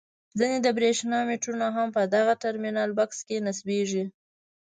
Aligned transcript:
ځینې 0.39 0.57
د 0.61 0.67
برېښنا 0.77 1.19
میټرونه 1.29 1.67
هم 1.75 1.87
په 1.95 2.01
دغه 2.15 2.33
ټرمینل 2.43 2.89
بکس 2.99 3.19
کې 3.27 3.43
نصبیږي. 3.47 4.05